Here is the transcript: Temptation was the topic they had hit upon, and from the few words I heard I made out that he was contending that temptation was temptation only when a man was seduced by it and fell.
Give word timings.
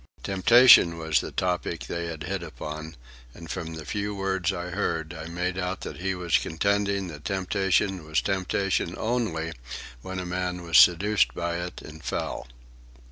Temptation 0.23 0.97
was 0.97 1.21
the 1.21 1.31
topic 1.31 1.81
they 1.85 2.07
had 2.07 2.23
hit 2.23 2.41
upon, 2.41 2.95
and 3.35 3.51
from 3.51 3.75
the 3.75 3.85
few 3.85 4.15
words 4.15 4.51
I 4.51 4.71
heard 4.71 5.13
I 5.13 5.27
made 5.27 5.59
out 5.59 5.81
that 5.81 5.97
he 5.97 6.15
was 6.15 6.39
contending 6.39 7.05
that 7.09 7.23
temptation 7.23 8.03
was 8.03 8.19
temptation 8.19 8.95
only 8.97 9.53
when 10.01 10.17
a 10.17 10.25
man 10.25 10.63
was 10.63 10.79
seduced 10.79 11.35
by 11.35 11.57
it 11.57 11.83
and 11.83 12.03
fell. 12.03 12.47